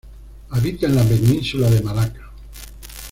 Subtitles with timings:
[0.49, 2.31] Habita en la península de Malaca.